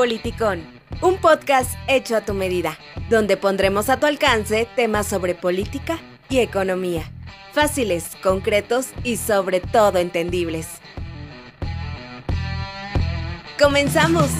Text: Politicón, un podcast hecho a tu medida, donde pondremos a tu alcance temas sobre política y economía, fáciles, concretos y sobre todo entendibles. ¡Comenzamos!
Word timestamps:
Politicón, 0.00 0.62
un 1.02 1.18
podcast 1.18 1.74
hecho 1.86 2.16
a 2.16 2.22
tu 2.22 2.32
medida, 2.32 2.78
donde 3.10 3.36
pondremos 3.36 3.90
a 3.90 4.00
tu 4.00 4.06
alcance 4.06 4.66
temas 4.74 5.06
sobre 5.06 5.34
política 5.34 6.00
y 6.30 6.38
economía, 6.38 7.12
fáciles, 7.52 8.16
concretos 8.22 8.94
y 9.04 9.18
sobre 9.18 9.60
todo 9.60 9.98
entendibles. 9.98 10.68
¡Comenzamos! 13.58 14.30